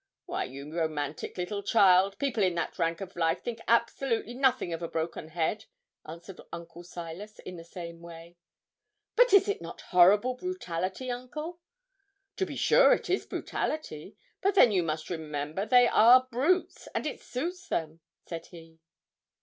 'Why, 0.25 0.45
you 0.45 0.75
romantic 0.75 1.37
little 1.37 1.61
child, 1.61 2.17
people 2.17 2.41
in 2.41 2.55
that 2.55 2.79
rank 2.79 3.01
of 3.01 3.15
life 3.15 3.43
think 3.43 3.59
absolutely 3.67 4.33
nothing 4.33 4.73
of 4.73 4.81
a 4.81 4.87
broken 4.87 5.27
head,' 5.27 5.65
answered 6.07 6.41
Uncle 6.51 6.81
Silas, 6.81 7.37
in 7.37 7.55
the 7.55 7.63
same 7.63 7.99
way. 8.01 8.35
'But 9.15 9.31
is 9.31 9.47
it 9.47 9.61
not 9.61 9.81
horrible 9.91 10.33
brutality, 10.33 11.11
uncle?' 11.11 11.59
'To 12.35 12.47
be 12.47 12.55
sure 12.55 12.93
it 12.93 13.11
is 13.11 13.27
brutality; 13.27 14.17
but 14.41 14.55
then 14.55 14.71
you 14.71 14.81
must 14.81 15.11
remember 15.11 15.67
they 15.67 15.87
are 15.87 16.27
brutes, 16.31 16.87
and 16.95 17.05
it 17.05 17.21
suits 17.21 17.67
them,' 17.67 17.99
said 18.25 18.47
he. 18.47 18.79